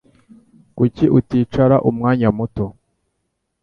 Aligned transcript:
Kuki 0.77 1.05
uticara 1.17 1.75
umwanya 1.89 2.29
muto? 2.37 2.65